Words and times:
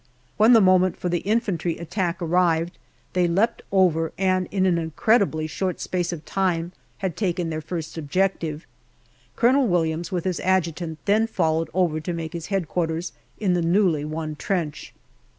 When 0.35 0.53
the 0.53 0.61
moment 0.61 0.97
for 0.97 1.09
the 1.09 1.19
infantry 1.19 1.77
attack 1.77 2.21
124 2.21 2.25
GALLIPOLI 2.25 2.55
DIARY 2.55 2.57
arrived, 2.57 2.77
they 3.13 3.27
leapt 3.27 3.61
over, 3.71 4.11
and 4.17 4.47
in 4.49 4.65
an 4.65 4.79
incredibly 4.79 5.45
short 5.45 5.79
space 5.79 6.11
of 6.11 6.25
time 6.25 6.71
had 6.97 7.15
taken 7.15 7.51
their 7.51 7.61
first 7.61 7.95
objective. 7.99 8.65
Colonel 9.35 9.67
Williams, 9.67 10.11
with 10.11 10.23
his 10.23 10.39
Adjutant, 10.39 10.97
then 11.05 11.27
followed 11.27 11.69
over 11.75 11.99
to 11.99 12.13
make 12.13 12.33
his 12.33 12.51
H.Q. 12.51 12.99
in 13.39 13.53
the 13.53 13.61
newly 13.61 14.03
won 14.03 14.35
trench. 14.35 14.91